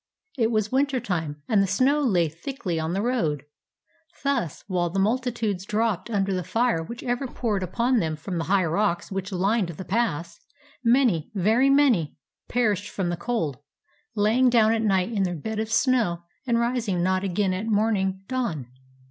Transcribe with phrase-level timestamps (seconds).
[0.35, 3.43] It was winter time, and the snow lay thickly on the road.
[4.23, 8.39] Thus while the mul titudes dropped under the fire which ever poured upon them from
[8.39, 10.39] the high rocks which fined the Pass,
[10.83, 12.17] many, very many,
[12.47, 13.59] perished from the cold,
[14.15, 18.23] lying down at night in their bed of snow, and rising not again at morning
[18.27, 18.71] dawn.